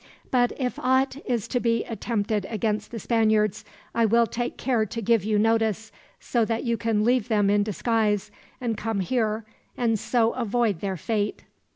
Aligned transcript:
But 0.31 0.51
if 0.57 0.79
aught 0.79 1.17
is 1.27 1.47
to 1.49 1.59
be 1.59 1.83
attempted 1.83 2.47
against 2.49 2.89
the 2.89 2.97
Spaniards, 2.97 3.63
I 3.93 4.05
will 4.07 4.25
take 4.25 4.57
care 4.57 4.83
to 4.83 4.99
give 4.99 5.23
you 5.23 5.37
notice, 5.37 5.91
so 6.19 6.43
that 6.43 6.63
you 6.63 6.75
can 6.75 7.03
leave 7.05 7.27
them 7.27 7.51
in 7.51 7.61
disguise 7.61 8.31
and 8.59 8.75
come 8.75 9.01
here, 9.01 9.45
and 9.77 9.99
so 9.99 10.31
avoid 10.31 10.79
their 10.79 10.97
fate." 10.97 11.43